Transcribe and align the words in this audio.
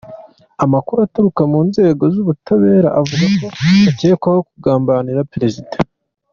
Amakuru 0.63 0.97
aturuka 1.07 1.41
mu 1.51 1.59
nzego 1.69 2.03
z’ubutabera 2.13 2.89
avuga 2.99 3.25
ko 3.37 3.45
bakekwaho 3.85 4.39
‘kugambanira 4.49 5.29
Perezida. 5.33 5.75